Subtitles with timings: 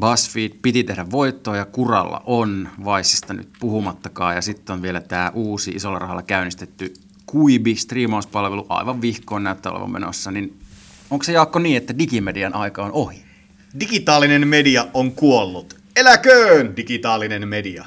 [0.00, 4.34] BuzzFeed piti tehdä voittoa ja kuralla on, Vaisista nyt puhumattakaan.
[4.34, 6.94] Ja sitten on vielä tämä uusi isolla rahalla käynnistetty
[7.26, 10.30] Kuibi striimauspalvelu aivan vihkoon näyttää olevan menossa.
[10.30, 10.58] Niin
[11.10, 13.22] onko se Jaakko niin, että digimedian aika on ohi?
[13.80, 15.76] Digitaalinen media on kuollut.
[15.96, 17.84] Eläköön digitaalinen media.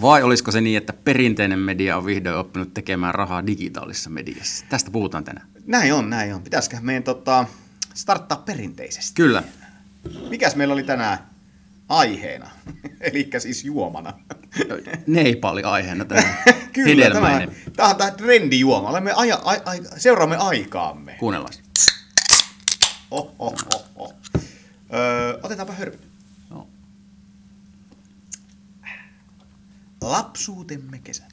[0.00, 4.64] Vai olisiko se niin, että perinteinen media on vihdoin oppinut tekemään rahaa digitaalisessa mediassa?
[4.68, 5.46] Tästä puhutaan tänään.
[5.66, 6.42] Näin on, näin on.
[6.42, 7.46] Pitäisikö meidän tota,
[7.94, 9.14] starttaa perinteisesti?
[9.14, 9.42] Kyllä.
[10.28, 11.18] Mikäs meillä oli tänään
[11.90, 12.50] aiheena?
[13.00, 14.12] Eli siis juomana.
[15.06, 16.34] Neipaali aiheena tänään.
[16.72, 18.88] Kyllä, tämä, tämä on tämä trendijuoma.
[18.88, 21.16] Olemme aja, a, a, seuraamme aikaamme.
[21.18, 21.54] Kuunnellaan.
[23.10, 24.14] Oh, oh, oh, oh.
[24.94, 25.98] Öö, otetaanpa hörpy.
[26.50, 26.68] Joo.
[30.00, 31.24] Lapsuutemme kesä.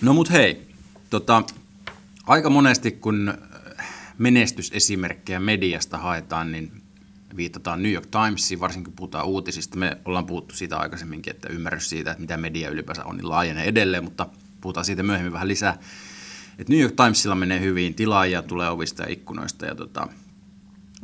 [0.00, 0.68] No mut hei,
[1.10, 1.42] tota,
[2.26, 3.28] aika monesti kun
[3.78, 3.86] äh,
[4.18, 6.83] menestysesimerkkejä mediasta haetaan, niin
[7.36, 9.78] viitataan New York Timesiin, varsinkin kun puhutaan uutisista.
[9.78, 13.68] Me ollaan puhuttu siitä aikaisemminkin, että ymmärrys siitä, että mitä media ylipäänsä on, niin laajenee
[13.68, 14.26] edelleen, mutta
[14.60, 15.78] puhutaan siitä myöhemmin vähän lisää.
[16.58, 20.08] Et New York Timesilla menee hyvin, tilaajia tulee ovista ja ikkunoista, ja tota,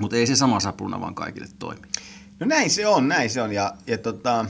[0.00, 1.83] mutta ei se sama sapluna vaan kaikille toimi.
[2.41, 3.53] No näin se on, näin se on.
[3.53, 4.47] Ja, ja tota,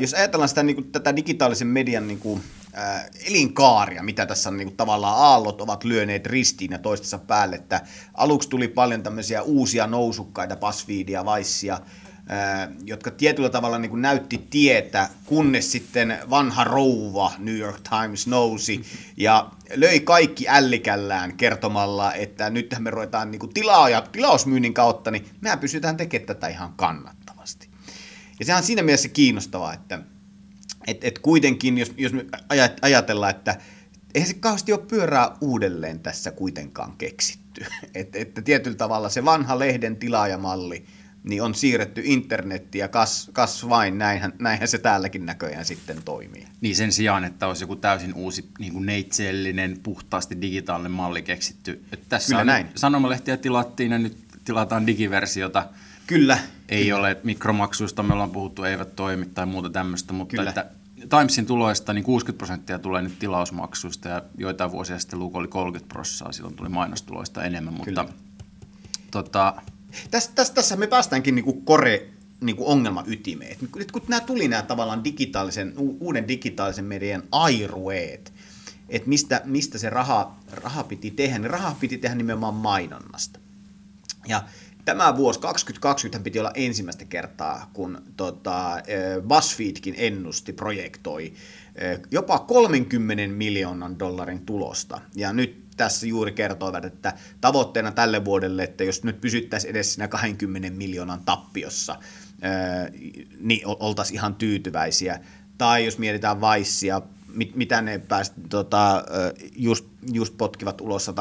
[0.00, 2.42] jos ajatellaan sitä, niin kuin, tätä digitaalisen median niin kuin,
[2.78, 7.56] ää, elinkaaria, mitä tässä on niin kuin, tavallaan aallot ovat lyöneet ristiin ja toistensa päälle,
[7.56, 7.80] että
[8.14, 11.80] aluksi tuli paljon tämmöisiä uusia nousukkaita, BuzzFeedia, Vicea,
[12.28, 18.26] ää, jotka tietyllä tavalla niin kuin näytti tietä, kunnes sitten vanha rouva New York Times
[18.26, 18.82] nousi
[19.16, 25.26] ja löi kaikki ällikällään kertomalla, että nyt me ruvetaan niin kuin tilaaja, tilausmyynnin kautta, niin
[25.40, 27.68] mehän pystytään tekemään tätä ihan kannattavasti.
[28.38, 30.02] Ja sehän on siinä mielessä kiinnostavaa, että
[30.88, 33.56] et, et kuitenkin, jos, jos me ajat- ajatellaan, että
[34.14, 37.66] eihän se kauheasti ole pyörää uudelleen tässä kuitenkaan keksitty.
[37.94, 40.84] Että et tietyllä tavalla se vanha lehden tilaajamalli
[41.24, 46.46] niin on siirretty internettiin ja kas, kas vain, näinhän, näinhän se täälläkin näköjään sitten toimii.
[46.60, 51.84] Niin sen sijaan, että olisi joku täysin uusi niin kuin neitseellinen, puhtaasti digitaalinen malli keksitty.
[51.92, 52.66] Että tässä Kyllä on näin.
[52.74, 55.68] Sanomalehtiä tilattiin ja nyt tilataan digiversiota.
[56.06, 56.38] Kyllä.
[56.68, 60.48] Ei ole mikromaksuista, me ollaan puhuttu, eivät toimi tai muuta tämmöistä, mutta Kyllä.
[60.48, 60.66] että
[60.98, 65.92] Timesin tuloista niin 60 prosenttia tulee nyt tilausmaksuista ja joitain vuosia sitten luku oli 30
[65.92, 68.08] prosenttia, silloin tuli mainostuloista enemmän, mutta Kyllä.
[69.10, 69.54] tota,
[70.10, 72.08] Tässä, tässä, tässä me päästäänkin niinku kore
[72.40, 73.52] niinku ongelman ytimeen.
[73.52, 78.32] Et Nyt kun nämä tuli nämä tavallaan digitaalisen, uuden digitaalisen median airueet,
[78.88, 83.40] että mistä, mistä se raha, raha piti tehdä, niin raha piti tehdä nimenomaan mainonnasta.
[84.28, 84.42] Ja
[84.88, 88.82] tämä vuosi 2020 piti olla ensimmäistä kertaa, kun tota,
[89.28, 91.32] BuzzFeedkin ennusti, projektoi
[92.10, 95.00] jopa 30 miljoonan dollarin tulosta.
[95.14, 100.08] Ja nyt tässä juuri kertoivat, että tavoitteena tälle vuodelle, että jos nyt pysyttäisiin edes siinä
[100.08, 101.96] 20 miljoonan tappiossa,
[103.40, 105.20] niin oltaisiin ihan tyytyväisiä.
[105.58, 107.02] Tai jos mietitään Vicea,
[107.34, 109.04] mit, mitä ne pääst, tota,
[109.56, 111.12] just, just potkivat ulos 130-140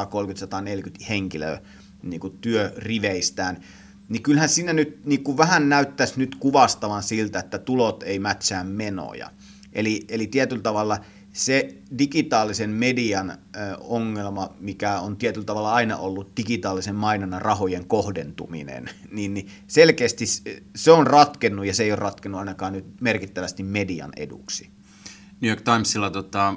[1.09, 1.61] henkilöä
[2.03, 3.57] niin kuin työriveistään,
[4.09, 8.63] niin kyllähän siinä nyt niin kuin vähän näyttäisi nyt kuvastavan siltä, että tulot ei mätsää
[8.63, 9.31] menoja.
[9.73, 10.99] Eli, eli tietyllä tavalla
[11.33, 13.37] se digitaalisen median
[13.79, 20.25] ongelma, mikä on tietyllä tavalla aina ollut digitaalisen mainonnan rahojen kohdentuminen, niin, niin selkeästi
[20.75, 24.69] se on ratkennut ja se ei ole ratkennut ainakaan nyt merkittävästi median eduksi.
[25.41, 26.55] New York Timesilla tota,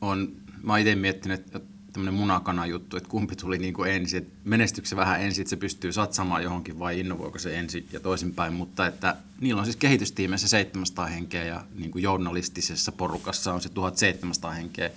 [0.00, 1.60] on, mä itse miettinyt, että
[1.92, 5.50] tämmöinen munakana juttu, että kumpi tuli niin kuin ensin, että menestyykö se vähän ensin, että
[5.50, 9.76] se pystyy satsamaan johonkin vai innovoiko se ensin ja toisinpäin, mutta että niillä on siis
[9.76, 14.90] kehitystiimeissä 700 henkeä ja niin kuin journalistisessa porukassa on se 1700 henkeä,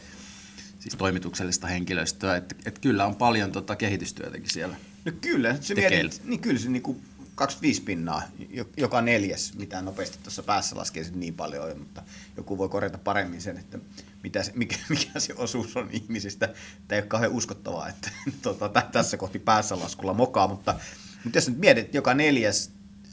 [0.79, 4.75] siis toimituksellista henkilöstöä, että, että kyllä on paljon tota kehitystyötäkin siellä.
[5.05, 7.01] No kyllä, se mietit, niin kyllä se niinku
[7.35, 12.03] 25 pinnaa, jo- joka neljäs, mitä nopeasti tuossa päässä laskee niin paljon, on, mutta
[12.37, 13.79] joku voi korjata paremmin sen, että
[14.23, 16.47] mitä se, mikä, mikä se osuus on ihmisistä.
[16.47, 18.11] Tämä ei ole kauhean uskottavaa, että
[18.73, 20.75] tä- tässä kohti päässä laskulla mokaa, mutta,
[21.23, 22.71] mutta jos nyt mietit, että joka neljäs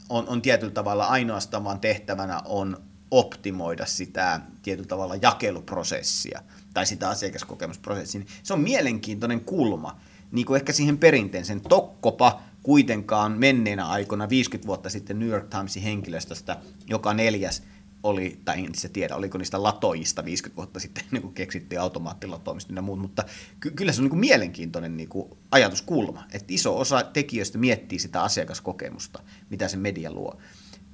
[0.09, 2.77] on, on tietyllä tavalla ainoastaan vaan tehtävänä on
[3.11, 6.41] optimoida sitä tietyllä tavalla jakeluprosessia
[6.73, 9.99] tai sitä asiakaskokemusprosessia, niin se on mielenkiintoinen kulma,
[10.31, 15.83] niin kuin ehkä siihen perinteisen tokkopa kuitenkaan menneenä aikoina 50 vuotta sitten New York Timesin
[15.83, 16.57] henkilöstöstä
[16.87, 17.63] joka neljäs
[18.03, 22.73] oli, tai en itse tiedä, oliko niistä latoista 50 vuotta sitten niin kuin keksittiin automaattilatoimista
[22.73, 23.23] ja muut, mutta
[23.59, 27.99] ky- kyllä se on niin kuin mielenkiintoinen niin kuin ajatuskulma, että iso osa tekijöistä miettii
[27.99, 29.19] sitä asiakaskokemusta,
[29.49, 30.37] mitä se media luo.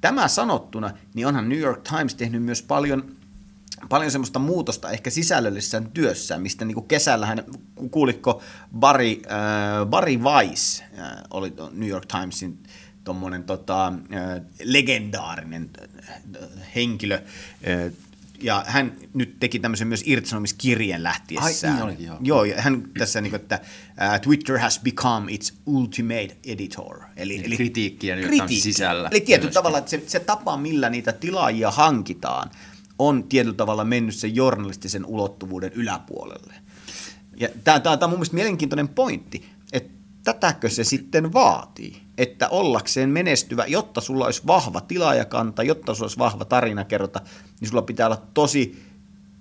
[0.00, 3.16] Tämä sanottuna, niin onhan New York Times tehnyt myös paljon
[3.88, 7.44] paljon semmoista muutosta ehkä sisällöllisessä työssä, mistä niin kesällähän,
[7.90, 8.42] kuulitko
[8.78, 12.58] Barry, äh, Barry Weiss, äh, oli New York Timesin
[13.04, 17.92] tuommoinen tota, äh, legendaarinen äh, henkilö, äh,
[18.42, 21.72] ja hän nyt teki tämmöisen myös irtisanomiskirjeen lähtiessään.
[21.72, 22.18] Ai, niin olikin, joo.
[22.22, 22.44] joo.
[22.44, 27.00] ja hän tässä niin kuin, että uh, Twitter has become its ultimate editor.
[27.16, 28.30] Eli, eli kritiikkiä nyt
[28.62, 29.08] sisällä.
[29.12, 32.50] Eli tietyllä tavalla, että se, se tapa, millä niitä tilaajia hankitaan,
[33.00, 36.54] on tietyllä tavalla mennyt sen journalistisen ulottuvuuden yläpuolelle.
[37.36, 39.92] Ja tämä, tämä, tämä on mun mielestä mielenkiintoinen pointti, että
[40.24, 46.18] tätäkö se sitten vaatii, että ollakseen menestyvä, jotta sulla olisi vahva tilaajakanta, jotta sulla olisi
[46.18, 47.20] vahva kerrota,
[47.60, 48.82] niin sulla pitää olla tosi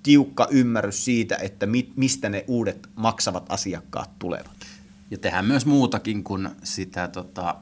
[0.04, 4.66] tiukka ymmärrys siitä, että mi, mistä ne uudet maksavat asiakkaat tulevat.
[5.12, 7.56] Ja tehdään myös muutakin kuin sitä tota,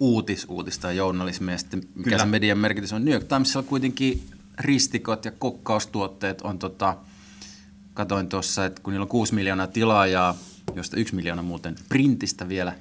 [0.00, 1.58] uutisuutista ja journalismia.
[1.58, 2.18] Sitten, mikä Kyllä.
[2.18, 3.04] se median merkitys on.
[3.04, 4.22] New York Timesilla kuitenkin
[4.60, 6.96] ristikot ja kokkaustuotteet on, tota,
[7.94, 10.34] katoin tuossa, että kun niillä on 6 miljoonaa tilaajaa,
[10.74, 12.72] josta yksi miljoona muuten printistä vielä,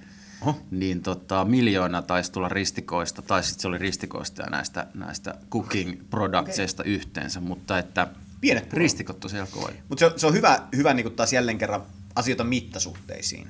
[0.41, 0.59] Oho.
[0.71, 6.01] niin tota, miljoona taisi tulla ristikoista, tai sitten se oli ristikoista ja näistä, näistä cooking
[6.09, 6.93] productseista okay.
[6.93, 8.07] yhteensä, mutta että
[8.41, 9.81] Pienet ristikot tosiaan kovia.
[9.89, 11.83] Mutta se, se, on hyvä, hyvä niin taas jälleen kerran
[12.15, 13.47] asioita mittasuhteisiin.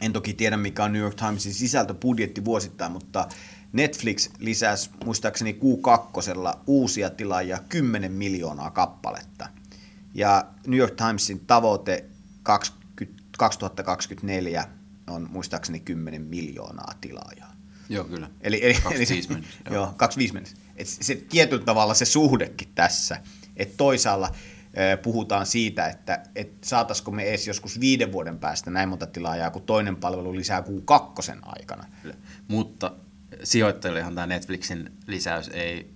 [0.00, 3.28] En toki tiedä, mikä on New York Timesin sisältöbudjetti vuosittain, mutta
[3.74, 9.48] Netflix lisäsi muistaakseni Q2 uusia tilaajia 10 miljoonaa kappaletta.
[10.14, 12.04] Ja New York Timesin tavoite
[12.42, 14.68] 20, 2024
[15.06, 17.56] on muistaakseni 10 miljoonaa tilaajaa.
[17.88, 18.30] Joo, kyllä.
[18.40, 19.60] Eli, eli, 25 eli, mennessä.
[19.70, 20.56] Joo, 25 mennessä.
[20.76, 23.20] Et se tietyllä tavalla se suhdekin tässä,
[23.56, 24.34] että toisaalla
[25.02, 29.62] puhutaan siitä, että, että saataisiko me edes joskus viiden vuoden päästä näin monta tilaajaa, kun
[29.62, 31.84] toinen palvelu lisää kuin kakkosen aikana.
[32.48, 32.92] Mutta
[33.42, 35.90] sijoittajillehan tämä Netflixin lisäys ei,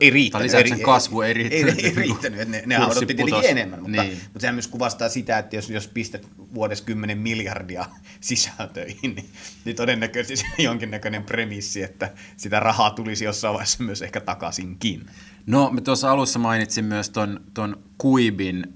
[0.00, 0.44] ei riittänyt.
[0.44, 1.78] lisäyksen ei, kasvu ei riittänyt.
[1.78, 4.20] Ei, ei riittänyt, ne, ne odotti tietenkin enemmän, mutta, niin.
[4.22, 7.86] mutta sehän myös kuvastaa sitä, että jos, jos pistät vuodessa 10 miljardia
[8.20, 9.30] sisältöihin, niin,
[9.64, 15.06] niin todennäköisesti se on jonkinnäköinen premissi, että sitä rahaa tulisi jossain vaiheessa myös ehkä takaisinkin.
[15.46, 18.74] No, me tuossa alussa mainitsin myös ton, ton Kuibin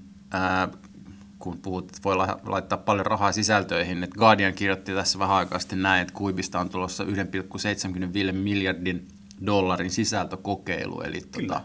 [1.45, 2.15] kun puhut, että voi
[2.45, 4.03] laittaa paljon rahaa sisältöihin.
[4.03, 9.07] Että Guardian kirjoitti tässä vähän aikaa sitten näin, että Kuibista on tulossa 1,75 miljardin
[9.45, 11.61] dollarin sisältökokeilu, eli tuota,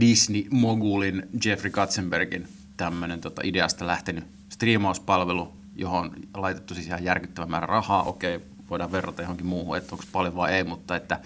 [0.00, 7.66] Disney-mogulin Jeffrey Katzenbergin tämmöinen tota, ideasta lähtenyt striimauspalvelu, johon on laitettu siis ihan järkyttävä määrä
[7.66, 8.02] rahaa.
[8.02, 8.40] Okei,
[8.70, 11.20] voidaan verrata johonkin muuhun, että onko paljon vai ei, mutta että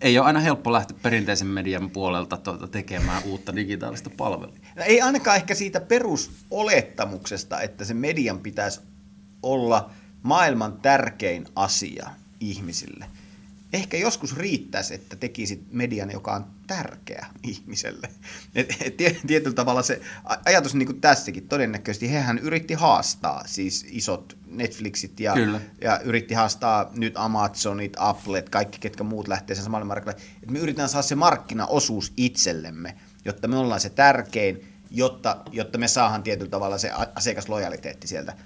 [0.00, 4.54] ei ole aina helppo lähteä perinteisen median puolelta tuota, tekemään uutta digitaalista palvelua.
[4.76, 8.80] No ei ainakaan ehkä siitä perusolettamuksesta, että se median pitäisi
[9.42, 9.90] olla
[10.22, 12.10] maailman tärkein asia
[12.40, 13.06] ihmisille–
[13.74, 18.08] ehkä joskus riittäisi, että tekisit median, joka on tärkeä ihmiselle.
[18.54, 20.00] Et, et, tietyllä tavalla se
[20.44, 25.34] ajatus niin kuin tässäkin, todennäköisesti hehän yritti haastaa siis isot Netflixit ja,
[25.80, 30.22] ja yritti haastaa nyt Amazonit, Applet, kaikki ketkä muut lähtee sen samalle markkinalle.
[30.42, 32.94] Et me yritetään saada se markkinaosuus itsellemme,
[33.24, 38.36] jotta me ollaan se tärkein, jotta, jotta me saadaan tietyllä tavalla se asiakaslojaliteetti sieltä.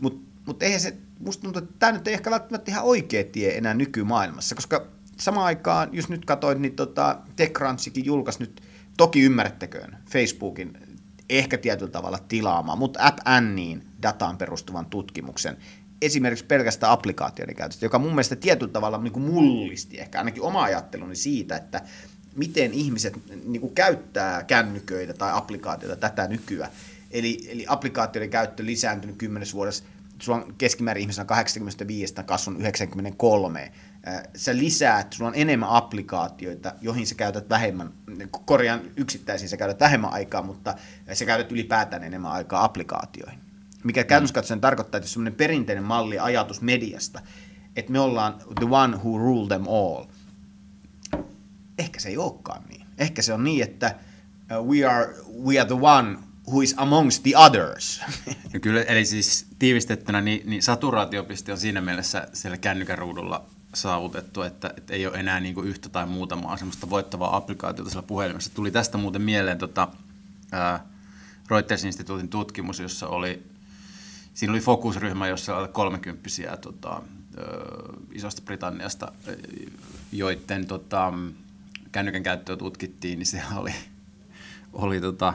[0.00, 3.58] Mutta mutta eihän se, musta tuntuu, että tämä nyt ei ehkä välttämättä ihan oikea tie
[3.58, 4.86] enää nykymaailmassa, koska
[5.20, 8.62] samaan aikaan, jos nyt katsoin, niin tota, TechCrunchikin julkaisi nyt,
[8.96, 10.78] toki ymmärrettäköön, Facebookin
[11.30, 15.56] ehkä tietyllä tavalla tilaamaan, mutta App Anniin dataan perustuvan tutkimuksen,
[16.02, 20.62] esimerkiksi pelkästään applikaatioiden käytöstä, joka mun mielestä tietyllä tavalla niin kuin mullisti ehkä ainakin oma
[20.62, 21.80] ajatteluni siitä, että
[22.36, 23.14] miten ihmiset
[23.44, 26.70] niin kuin käyttää kännyköitä tai applikaatioita tätä nykyään.
[27.10, 29.84] Eli, eli applikaatioiden käyttö lisääntynyt kymmenessä vuodessa
[30.22, 33.72] sulla on keskimäärin ihmisenä 85 kasvun 93.
[34.36, 37.92] Sä lisäät, sulla on enemmän applikaatioita, joihin sä käytät vähemmän,
[38.44, 40.74] korjaan yksittäisiin sä käytät vähemmän aikaa, mutta
[41.12, 43.38] sä käytät ylipäätään enemmän aikaa applikaatioihin.
[43.84, 47.20] Mikä käytännössä katsoen tarkoittaa, että semmoinen perinteinen malli ajatus mediasta,
[47.76, 50.04] että me ollaan the one who rule them all.
[51.78, 52.86] Ehkä se ei olekaan niin.
[52.98, 53.94] Ehkä se on niin, että
[54.68, 55.14] we are,
[55.44, 58.00] we are the one who is amongst the others.
[58.52, 63.44] Ja kyllä, eli siis tiivistettynä, niin, niin saturaatiopiste on siinä mielessä siellä kännykän ruudulla
[63.74, 68.06] saavutettu, että, että ei ole enää niin kuin yhtä tai muutamaa semmoista voittavaa applikaatiota siellä
[68.06, 68.54] puhelimessa.
[68.54, 69.88] Tuli tästä muuten mieleen tota,
[70.52, 70.86] ää,
[71.50, 73.42] Reuters-instituutin tutkimus, jossa oli,
[74.34, 77.02] siinä oli fokusryhmä, jossa oli kolmekymppisiä tota,
[78.12, 79.12] isosta Britanniasta,
[80.12, 81.12] joiden tota,
[81.92, 83.74] kännykän käyttöä tutkittiin, niin siellä oli,
[84.72, 85.34] oli tota,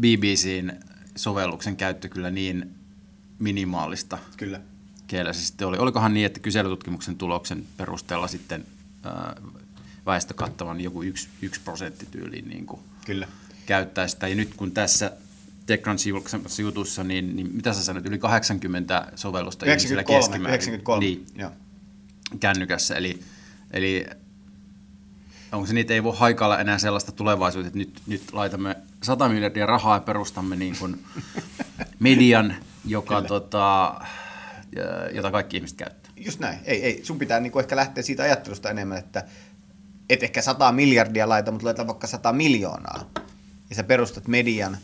[0.00, 0.72] BBCn
[1.16, 2.74] sovelluksen käyttö kyllä niin
[3.38, 4.18] minimaalista.
[4.36, 4.60] Kyllä.
[5.06, 5.78] Keellä se sitten oli.
[5.78, 8.66] Olikohan niin, että kyselytutkimuksen tuloksen perusteella sitten
[10.06, 13.28] väestökattavan joku yksi, yksi prosentti tyyliin niin kuin Kyllä.
[13.66, 14.28] käyttää sitä.
[14.28, 15.12] Ja nyt kun tässä
[15.66, 21.04] TechCrunch julkaisemassa jutussa, niin, niin mitä sä sanoit, yli 80 sovellusta 93, keskimäärin 93.
[21.04, 21.50] Niin, Joo.
[22.40, 22.94] kännykässä.
[22.94, 23.20] Eli,
[23.70, 24.06] eli
[25.52, 29.66] onko se niitä ei voi haikailla enää sellaista tulevaisuutta, että nyt, nyt laitamme 100 miljardia
[29.66, 31.04] rahaa ja perustamme niin kuin
[31.98, 32.54] median,
[32.84, 33.94] joka, tota,
[35.12, 36.12] jota kaikki ihmiset käyttää.
[36.16, 36.58] Just näin.
[36.64, 37.00] Ei, ei.
[37.04, 39.24] Sun pitää niinku ehkä lähteä siitä ajattelusta enemmän, että
[40.08, 43.10] et ehkä 100 miljardia laita, mutta laita vaikka 100 miljoonaa.
[43.70, 44.78] Ja sä perustat median,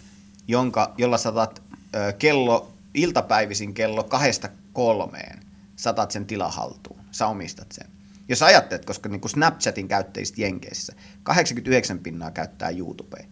[0.49, 1.63] jonka, jolla saatat
[1.95, 5.41] ö, kello, iltapäivisin kello kahdesta kolmeen,
[5.77, 7.01] satat sen tila haltuun.
[7.11, 7.98] Sä omistat sen.
[8.29, 10.93] Jos ajattelet, koska niin kuin Snapchatin käyttäjistä Jenkeissä,
[11.23, 13.25] 89 pinnaa käyttää YouTubea.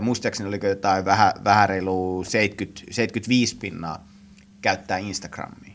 [0.00, 4.08] Muistaakseni oliko jotain vähän, vähän reilu 70, 75 pinnaa
[4.60, 5.72] käyttää Instagramia.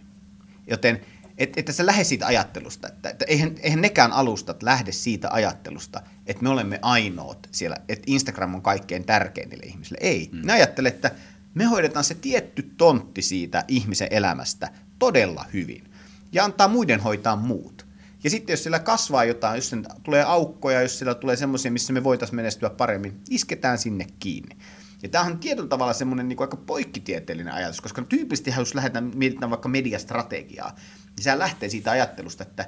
[0.68, 1.02] Joten
[1.38, 6.02] et, että sä lähde siitä ajattelusta, että, että eihän, eihän nekään alustat lähde siitä ajattelusta,
[6.28, 9.98] että me olemme ainoat siellä, että Instagram on kaikkein tärkein niille ihmisille.
[10.02, 10.30] Ei.
[10.32, 10.42] Mm.
[10.46, 11.12] Ne ajattelee, että
[11.54, 14.70] me hoidetaan se tietty tontti siitä ihmisen elämästä
[15.00, 15.84] todella hyvin
[16.32, 17.83] ja antaa muiden hoitaa muut.
[18.24, 19.72] Ja sitten jos siellä kasvaa jotain, jos
[20.03, 24.58] tulee aukkoja, jos siellä tulee semmoisia, missä me voitaisiin menestyä paremmin, isketään sinne kiinni.
[25.03, 29.50] Ja tämä on tietyllä tavalla semmoinen niin aika poikkitieteellinen ajatus, koska tyypillisesti jos lähdetään mietitään
[29.50, 30.75] vaikka mediastrategiaa,
[31.15, 32.65] niin se lähtee siitä ajattelusta, että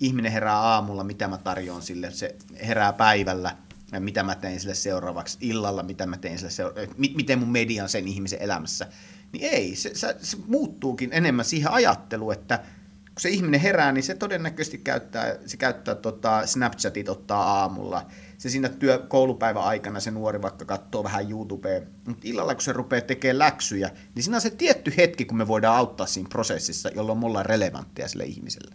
[0.00, 3.56] ihminen herää aamulla, mitä mä tarjoan sille, se herää päivällä,
[3.98, 7.88] mitä mä teen sille seuraavaksi, illalla, mitä mä teen sille seuraavaksi, miten mun media on
[7.88, 8.86] sen ihmisen elämässä.
[9.32, 12.64] Niin ei, se, se, se muuttuukin enemmän siihen ajatteluun, että
[13.20, 18.06] kun se ihminen herää, niin se todennäköisesti käyttää, se käyttää tota, Snapchatit ottaa aamulla.
[18.38, 22.72] Se siinä työ, koulupäivän aikana se nuori vaikka katsoo vähän YouTubea, mutta illalla kun se
[22.72, 26.88] rupeaa tekemään läksyjä, niin siinä on se tietty hetki, kun me voidaan auttaa siinä prosessissa,
[26.94, 28.74] jolloin me ollaan relevantteja sille ihmiselle.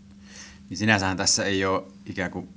[0.69, 2.49] Niin sinänsähän tässä ei ole ikään kuin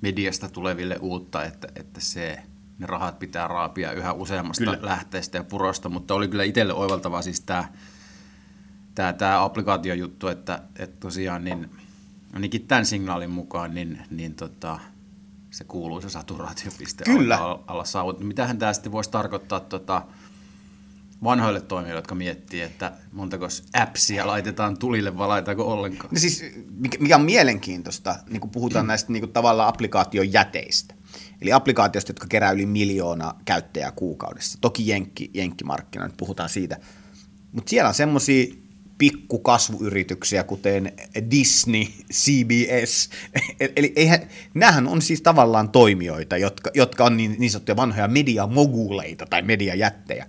[0.00, 2.38] mediasta tuleville uutta, että, että se,
[2.78, 4.78] ne rahat pitää raapia yhä useammasta kyllä.
[4.82, 7.68] lähteestä ja purosta, mutta oli kyllä itselle oivaltavaa siis tämä
[8.94, 11.70] tämä, tämä applikaatiojuttu, että, että tosiaan niin,
[12.32, 14.78] ainakin tämän signaalin mukaan niin, niin tota,
[15.50, 17.36] se kuuluu se saturaatiopiste Kyllä.
[17.36, 18.20] alla, alla saavut.
[18.20, 20.02] Mitähän tämä sitten voisi tarkoittaa tota,
[21.24, 26.14] vanhoille toimijoille, jotka miettii, että montako appsia laitetaan tulille vai laitetaanko ollenkaan?
[26.14, 26.44] No siis,
[26.98, 30.94] mikä, on mielenkiintoista, niin kun puhutaan näistä niin kuin tavallaan applikaation jäteistä.
[31.40, 34.58] Eli applikaatioista, jotka kerää yli miljoona käyttäjää kuukaudessa.
[34.60, 36.76] Toki jenkki, jenkkimarkkinoilla, puhutaan siitä.
[37.52, 38.54] Mutta siellä on semmoisia
[38.98, 40.92] pikkukasvuyrityksiä, kuten
[41.30, 43.10] Disney, CBS.
[43.76, 44.20] Eli eihän,
[44.54, 50.26] näähän on siis tavallaan toimijoita, jotka, jotka on niin, niin sanottuja vanhoja mediamoguleita tai mediajättejä.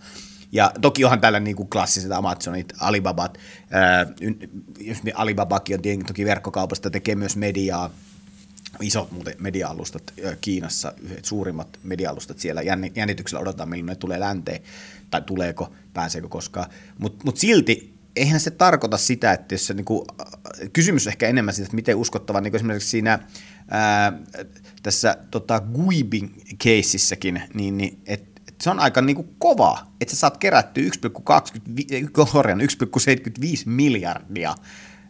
[0.51, 3.37] Ja toki onhan tällä niin kuin klassiset Amazonit, Alibabat,
[3.71, 4.05] ää,
[5.13, 7.89] Alibabakin on toki verkkokaupasta, tekee myös mediaa,
[8.81, 10.93] isot muuten media-alustat Kiinassa,
[11.23, 12.61] suurimmat media-alustat siellä,
[12.95, 14.61] jännityksellä odotetaan, milloin ne tulee länteen,
[15.11, 19.85] tai tuleeko, pääseekö koskaan, mutta mut silti eihän se tarkoita sitä, että jos se niin
[19.85, 20.05] kuin,
[20.73, 23.19] kysymys ehkä enemmän siitä, että miten uskottava, niin esimerkiksi siinä
[23.71, 24.13] ää,
[24.83, 30.15] tässä tota, Guibin keississäkin, niin, niin että et se on aika niin kuin kova, että
[30.15, 30.89] sä saat kerättyä 1,75
[33.65, 34.55] miljardia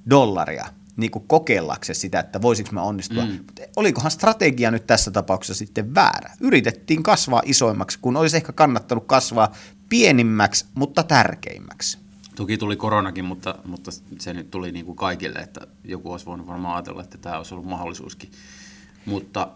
[0.10, 0.66] dollaria
[0.98, 3.26] niin kuin kokeillaksesi sitä, että voisiko mä onnistua.
[3.26, 3.32] Mm.
[3.32, 6.32] Mutta olikohan strategia nyt tässä tapauksessa sitten väärä?
[6.40, 9.52] Yritettiin kasvaa isoimmaksi, kun olisi ehkä kannattanut kasvaa
[9.90, 12.05] pienimmäksi, mutta tärkeimmäksi.
[12.36, 16.48] Toki tuli koronakin, mutta, mutta se nyt tuli niin kuin kaikille, että joku olisi voinut
[16.48, 18.32] varmaan ajatella, että tämä olisi ollut mahdollisuuskin.
[19.06, 19.52] Mutta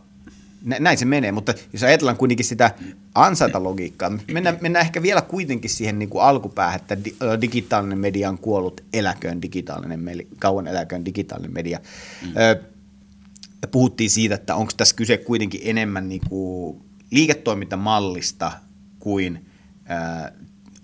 [0.61, 2.71] näin se menee, mutta jos ajatellaan kuitenkin sitä
[3.15, 6.97] ansaintalogiikkaa, mennään, mennään ehkä vielä kuitenkin siihen niin kuin alkupäähän, että
[7.41, 11.79] digitaalinen media on kuollut, eläköön digitaalinen, kauan eläköön digitaalinen media.
[12.21, 12.29] Mm.
[13.71, 16.81] puhuttiin siitä, että onko tässä kyse kuitenkin enemmän niin kuin
[17.11, 18.51] liiketoimintamallista
[18.99, 19.45] kuin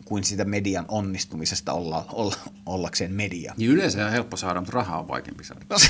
[0.06, 2.36] kuin sitä median onnistumisesta olla, olla,
[2.66, 3.54] ollakseen media.
[3.58, 5.66] Niin yleensä on helppo saada, mutta rahaa on vaikeampi saada.
[5.70, 5.88] No, se,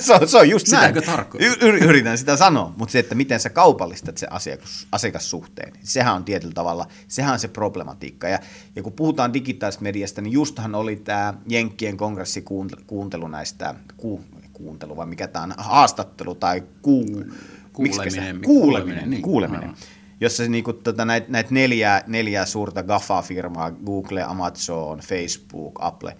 [0.06, 1.10] se, on, se on just Sitäkö näin.
[1.10, 1.68] tarkoittaa?
[1.68, 6.24] Y- yritän sitä sanoa, mutta se, että miten sä kaupallistat se asiakas, asiakassuhteen, sehän on
[6.24, 8.28] tietyllä tavalla, sehän on se problematiikka.
[8.28, 8.38] Ja,
[8.76, 15.06] ja kun puhutaan digitaalisesta mediasta, niin justhan oli tämä Jenkkien kongressikuuntelu näistä, ku, kuuntelu vai
[15.06, 17.24] mikä tämä on, haastattelu tai kuu,
[17.72, 18.42] kuuleminen.
[18.42, 19.74] Kuuleminen, niin, kuuleminen
[20.20, 26.16] jossa niinku, tota, näitä näit neljää, neljää suurta GAFA-firmaa, Google, Amazon, Facebook, Apple,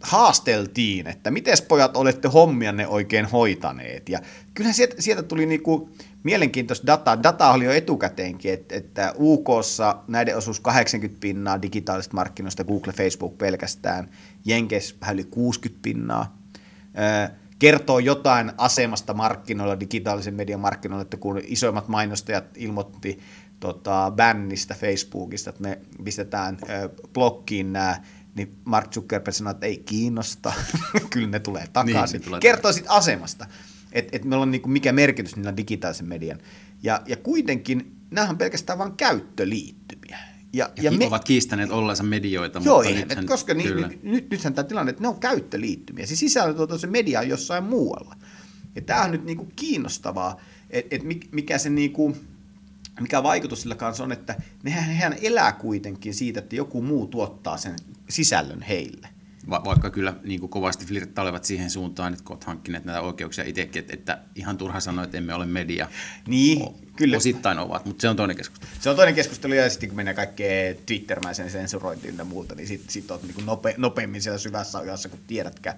[0.00, 4.08] haasteltiin, että miten pojat olette hommianne oikein hoitaneet.
[4.08, 4.20] Ja
[4.54, 5.90] kyllähän sieltä, sieltä tuli niinku
[6.22, 7.22] mielenkiintoista dataa.
[7.22, 13.38] Data oli jo etukäteenkin, että, että UKssa näiden osuus 80 pinnaa digitaalisista markkinoista, Google, Facebook
[13.38, 14.10] pelkästään,
[14.44, 16.38] Jenkeissä vähän yli 60 pinnaa.
[17.62, 23.18] Kertoo jotain asemasta markkinoilla, digitaalisen median markkinoilla, että kun isoimmat mainostajat ilmoitti
[23.60, 26.58] tota, bännistä Facebookista, että me pistetään
[27.12, 28.02] blokkiin nämä
[28.34, 30.52] niin Mark Zuckerberg sanoi, että ei kiinnosta,
[31.10, 32.18] kyllä ne tulee takaisin.
[32.18, 33.46] Niin, tulee Kertoo sitten asemasta,
[33.92, 36.38] että et meillä on niinku mikä merkitys niillä digitaalisen median.
[36.82, 39.91] Ja, ja kuitenkin nämä on pelkästään vain käyttöliittymiä.
[40.52, 41.06] Ja, ja, ja me...
[41.06, 42.60] ovat kiistäneet olleensa medioita.
[42.64, 43.64] Joo, mutta eihän, nythän, koska ni,
[44.02, 46.06] nyt, nythän tämä tilanne, että ne on käyttöliittymiä.
[46.06, 48.16] Se sisällö se media on jossain muualla.
[48.74, 50.40] Ja tämä on nyt niinku kiinnostavaa,
[50.70, 52.16] että et mikä se niinku,
[53.00, 57.56] mikä vaikutus sillä kanssa on, että nehän, hehän elää kuitenkin siitä, että joku muu tuottaa
[57.56, 57.76] sen
[58.08, 59.08] sisällön heille.
[59.50, 63.80] Va- vaikka kyllä niin kuin kovasti flirttailevat siihen suuntaan, että olet hankkineet näitä oikeuksia itsekin,
[63.80, 65.88] että, että ihan turha sanoa, että emme ole media.
[66.26, 67.16] Niin, o- kyllä.
[67.16, 68.70] Osittain ovat, mutta se on toinen keskustelu.
[68.80, 72.90] Se on toinen keskustelu, ja sitten kun mennään kaikkeen Twittermäisen sensurointiin ja muuta, niin sitten
[72.92, 75.76] sit olet niin nope, nopeammin siellä syvässä ajassa, kun tiedätkään.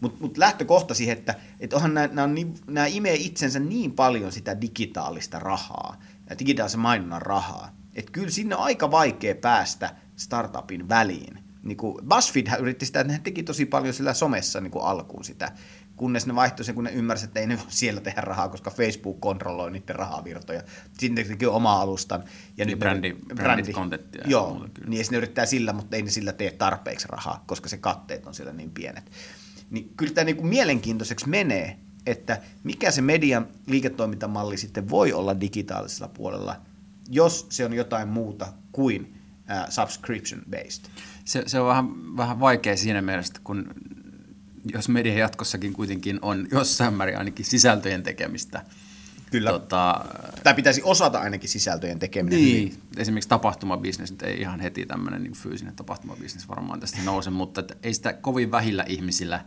[0.00, 2.54] Mutta mut lähtökohta siihen, että et onhan nämä, niin,
[2.88, 6.00] imee itsensä niin paljon sitä digitaalista rahaa,
[6.38, 11.45] digitaalisen mainonnan rahaa, että kyllä sinne on aika vaikea päästä startupin väliin.
[11.66, 15.24] Niin kuin BuzzFeed yritti sitä, että ne teki tosi paljon sillä somessa niin kuin alkuun
[15.24, 15.52] sitä,
[15.96, 18.70] kunnes ne vaihtoi sen, kun ne ymmärsivät, että ei ne voi siellä tehdä rahaa, koska
[18.70, 20.62] Facebook kontrolloi niiden rahavirtoja.
[20.98, 22.24] Sitten ne teki oma alustan.
[22.56, 24.24] Ja niin nyt brändi, brändi, contenttia.
[24.26, 24.88] Joo, muuta, kyllä.
[24.88, 28.34] niin ne yrittää sillä, mutta ei ne sillä tee tarpeeksi rahaa, koska se katteet on
[28.34, 29.10] siellä niin pienet.
[29.70, 35.40] Niin kyllä tämä niin kuin mielenkiintoiseksi menee, että mikä se median liiketoimintamalli sitten voi olla
[35.40, 36.56] digitaalisella puolella,
[37.08, 39.15] jos se on jotain muuta kuin
[39.50, 40.90] uh, subscription-based.
[41.24, 43.74] Se, se on vähän, vähän vaikea siinä mielessä, kun
[44.72, 48.64] jos media jatkossakin kuitenkin on jossain määrin ainakin sisältöjen tekemistä.
[49.30, 49.50] Kyllä.
[49.50, 50.04] Tota,
[50.44, 52.40] tai pitäisi osata ainakin sisältöjen tekeminen.
[52.40, 57.64] Niin, esimerkiksi tapahtumabisnes, nyt ei ihan heti tämmöinen niin fyysinen tapahtumabisnes varmaan tästä nouse, mutta
[57.82, 59.44] ei sitä kovin vähillä ihmisillä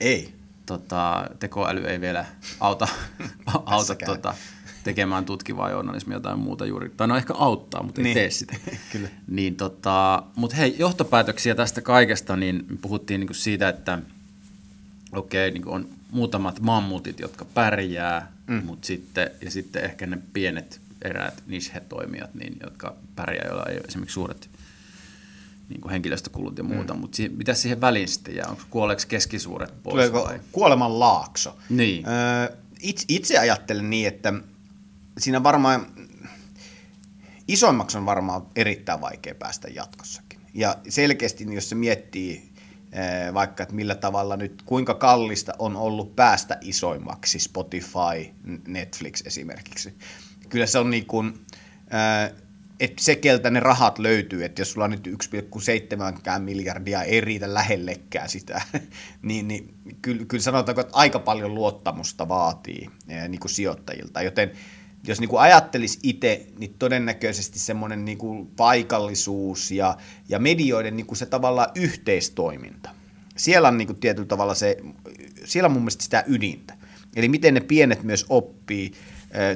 [0.00, 0.34] ei
[0.66, 2.24] tota, tekoäly ei vielä
[2.60, 2.88] auta,
[3.54, 4.34] auta tota,
[4.84, 6.90] tekemään tutkivaa journalismia tai muuta juuri.
[6.96, 8.14] Tai no ehkä auttaa, mutta ei niin.
[8.14, 8.56] tee sitä.
[8.92, 9.08] Kyllä.
[9.28, 13.98] Niin, tota, mutta hei, johtopäätöksiä tästä kaikesta, niin puhuttiin niin siitä, että
[15.12, 18.62] okei, okay, niin on muutamat mammutit, jotka pärjää, mm.
[18.64, 24.14] mutta sitten, ja sitten ehkä ne pienet eräät niche-toimijat, niin, jotka pärjää, joilla ei esimerkiksi
[24.14, 24.50] suuret
[25.68, 27.00] niin kuin henkilöstökulut ja muuta, mm.
[27.00, 28.46] mutta si- mitä siihen väliin sitten jää?
[28.48, 29.92] Onko kuoleeko keskisuuret pois?
[29.92, 30.40] Tuleeko vai?
[30.52, 31.56] kuoleman laakso?
[31.68, 32.04] Niin.
[32.08, 34.32] Öö, itse, itse ajattelen niin, että
[35.20, 35.86] siinä varmaan
[37.48, 40.40] isoimmaksi on varmaan erittäin vaikea päästä jatkossakin.
[40.54, 42.50] Ja selkeästi, jos se miettii
[43.34, 48.34] vaikka, että millä tavalla nyt, kuinka kallista on ollut päästä isoimmaksi, Spotify,
[48.66, 49.94] Netflix esimerkiksi.
[50.48, 51.46] Kyllä se on niin kuin,
[52.80, 55.12] että se, keltä ne rahat löytyy, että jos sulla on nyt 1,7
[56.38, 58.62] miljardia ei riitä lähellekään sitä,
[59.22, 62.90] niin, niin kyllä, kyllä sanotaanko, että aika paljon luottamusta vaatii
[63.28, 64.52] niin kuin sijoittajilta, joten
[65.06, 69.96] jos niin kuin ajattelisi itse, niin todennäköisesti semmoinen niin kuin paikallisuus ja,
[70.28, 72.90] ja medioiden niin kuin se tavallaan yhteistoiminta.
[73.36, 74.76] Siellä on niin kuin tietyllä tavalla se,
[75.44, 76.74] siellä on mun mielestä sitä ydintä.
[77.16, 78.92] Eli miten ne pienet myös oppii,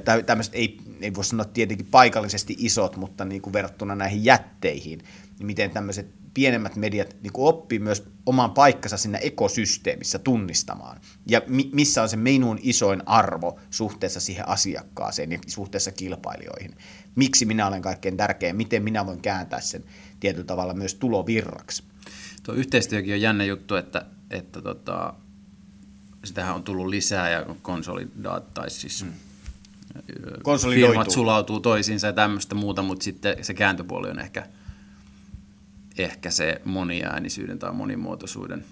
[0.05, 5.01] tai tämmöiset ei, ei voi sanoa tietenkin paikallisesti isot, mutta niin kuin verrattuna näihin jätteihin,
[5.39, 11.01] niin miten tämmöiset pienemmät mediat niin kuin oppii myös oman paikkansa siinä ekosysteemissä tunnistamaan.
[11.29, 16.77] Ja mi- missä on se minun isoin arvo suhteessa siihen asiakkaaseen ja suhteessa kilpailijoihin.
[17.15, 19.85] Miksi minä olen kaikkein tärkein, miten minä voin kääntää sen
[20.21, 21.83] tietyllä tavalla myös tulovirraksi.
[22.43, 25.15] Tuo yhteistyökin on jännä juttu, että, että tota,
[26.25, 29.13] sitähän on tullut lisää ja konsolidaat, tai siis mm
[30.75, 34.47] firmat sulautuu toisiinsa ja tämmöistä muuta, mutta sitten se kääntöpuoli on ehkä,
[35.99, 38.65] ehkä se moniäänisyyden tai monimuotoisuuden,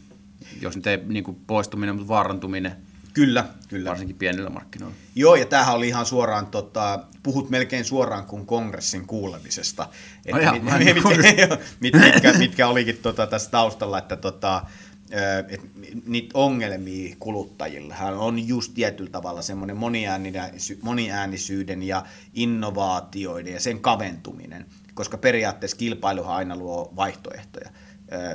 [0.60, 2.76] jos nyt ei niin kuin poistuminen, mutta vaarantuminen.
[3.14, 3.90] Kyllä, kyllä.
[3.90, 4.96] Varsinkin pienillä markkinoilla.
[5.14, 9.88] Joo, ja tämähän oli ihan suoraan, tota, puhut melkein suoraan kuin kongressin kuulemisesta.
[10.26, 11.04] Että oh, mit, mit,
[11.80, 14.62] mit, mitkä, mitkä olikin tota, tässä taustalla, että tota,
[15.48, 15.66] että
[16.06, 19.76] niitä ongelmia kuluttajilla on just tietyllä tavalla semmoinen
[20.82, 22.04] moniäänisyyden ja
[22.34, 27.70] innovaatioiden ja sen kaventuminen, koska periaatteessa kilpailuhan aina luo vaihtoehtoja.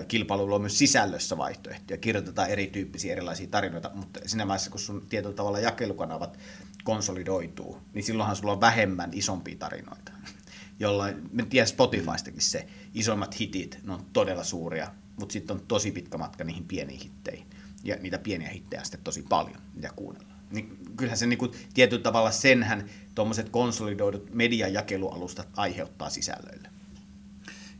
[0.07, 5.35] Kilpailu luo myös sisällössä vaihtoehtoja, kirjoitetaan erityyppisiä erilaisia tarinoita, mutta siinä vaiheessa, kun sun tietyllä
[5.35, 6.39] tavalla jakelukanavat
[6.83, 10.11] konsolidoituu, niin silloinhan sulla on vähemmän isompia tarinoita.
[10.79, 15.91] Jolloin, me tiedän Spotifystakin se, isommat hitit, ne on todella suuria mutta sitten on tosi
[15.91, 17.47] pitkä matka niihin pieniin hitteihin.
[17.83, 20.39] Ja niitä pieniä hittejä sitten tosi paljon, mitä kuunnellaan.
[20.51, 26.69] Niin kyllähän se niin kuin, tietyllä tavalla senhän tuommoiset konsolidoidut mediajakelualustat aiheuttaa sisällöille.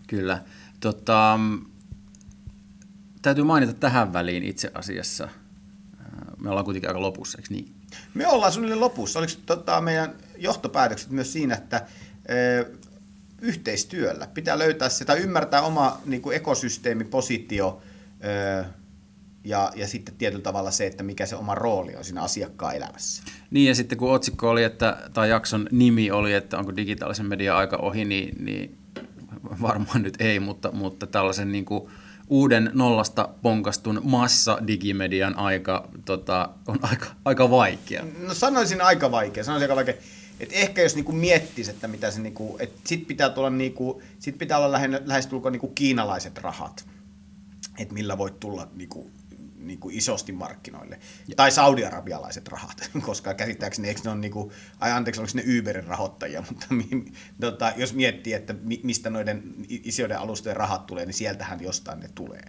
[0.07, 0.43] Kyllä.
[0.79, 1.39] Tota,
[3.21, 5.29] täytyy mainita tähän väliin itse asiassa.
[6.37, 7.75] Me ollaan kuitenkin aika lopussa, eikö niin?
[8.13, 9.19] Me ollaan suunnilleen lopussa.
[9.19, 11.85] Oliko tota, meidän johtopäätökset myös siinä, että
[12.29, 12.71] ö,
[13.41, 17.81] yhteistyöllä pitää löytää sitä, ymmärtää oma niin kuin ekosysteemipositio
[18.23, 18.65] ö,
[19.47, 23.23] ja, ja sitten tietyllä tavalla se, että mikä se oma rooli on siinä asiakkaan elämässä.
[23.51, 27.57] Niin ja sitten kun otsikko oli, että, tai jakson nimi oli, että onko digitaalisen median
[27.57, 28.77] aika ohi, niin, niin
[29.61, 31.89] varmaan nyt ei, mutta, mutta tällaisen niin kuin
[32.27, 38.03] uuden nollasta ponkastun massa-digimedian aika tota, on aika, aika vaikea.
[38.27, 39.95] No sanoisin aika vaikea, sanoisin aika vaikea.
[40.39, 44.37] Et ehkä jos niinku miettisi, että mitä se niinku, et sit pitää tulla niinku, sit
[44.37, 46.87] pitää olla lähes, lähestulkoon niinku kiinalaiset rahat,
[47.77, 49.11] että millä voit tulla niinku
[49.67, 50.99] niin kuin isosti markkinoille.
[51.27, 51.35] Ja.
[51.35, 55.87] Tai saudi-arabialaiset rahat, koska käsittääkseni eikö ne ole, niin kuin, ai anteeksi, oliko ne Uberin
[55.87, 56.67] rahoittajia, mutta
[57.41, 62.43] tota, jos miettii, että mistä noiden isoiden alustojen rahat tulee, niin sieltähän jostain ne tulee.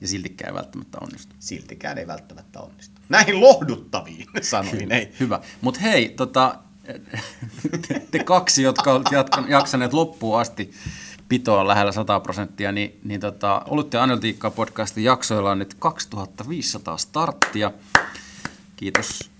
[0.00, 1.34] Ja siltikään ei välttämättä onnistu.
[1.38, 3.00] Siltikään ei välttämättä onnistu.
[3.08, 5.12] Näihin lohduttaviin sanoin, ei.
[5.20, 5.40] Hyvä.
[5.60, 6.58] Mutta hei, tota,
[7.88, 9.16] te, te kaksi, jotka olette
[9.48, 10.70] jaksaneet loppuun asti,
[11.28, 16.96] pitoa lähellä 100 prosenttia, niin, niin tota, Olut ja Analytiikkaa podcastin jaksoilla on nyt 2500
[16.96, 17.72] starttia.
[18.76, 19.30] Kiitos.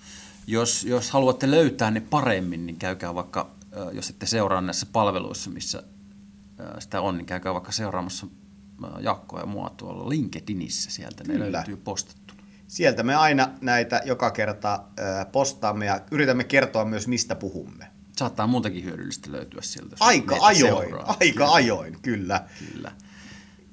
[0.47, 3.51] Jos, jos haluatte löytää ne paremmin, niin käykää vaikka,
[3.93, 5.83] jos ette seuraa näissä palveluissa, missä
[6.79, 8.27] sitä on, niin käykää vaikka seuraamassa
[9.01, 10.91] Jakkoa ja mua tuolla LinkedInissä.
[10.91, 11.53] Sieltä ne Kyllä.
[11.53, 12.43] löytyy postattuna.
[12.69, 14.83] Sieltä me aina näitä joka kerta
[15.33, 19.97] postaamme ja yritämme kertoa myös, mistä puhumme saattaa muutakin hyödyllistä löytyä sieltä.
[20.01, 21.17] Aika ajoin, seuraa.
[21.21, 21.53] aika kyllä.
[21.53, 22.45] ajoin, kyllä.
[22.59, 22.93] kyllä.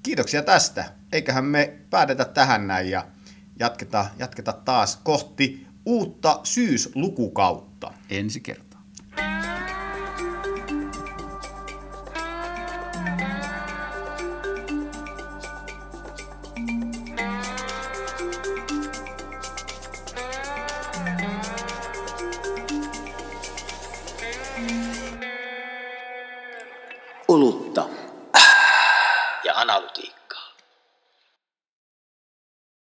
[0.04, 0.92] Kiitoksia tästä.
[1.12, 3.08] Eiköhän me päätetä tähän näin ja
[3.60, 7.94] jatketa, jatketa taas kohti uutta syyslukukautta.
[8.10, 8.73] Ensi kertaa.